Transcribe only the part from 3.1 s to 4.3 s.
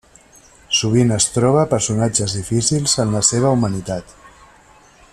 la seva humanitat.